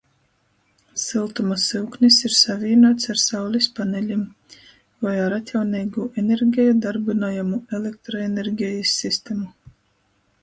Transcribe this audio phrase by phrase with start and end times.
[1.01, 4.23] Syltuma syuknis ir savīnuots ar saulis panelim
[5.07, 9.75] voi ar atjauneigū energeju darbynojamu elektroenergejis sistemu.